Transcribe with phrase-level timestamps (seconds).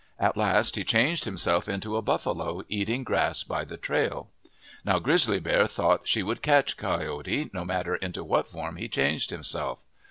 [0.17, 4.31] At last he changed himself into a buffalo eating grass by the trail.
[4.83, 9.29] Now Grizzly Bear thought she would catch Coyote, no matter into what form he changed
[9.29, 9.85] himself.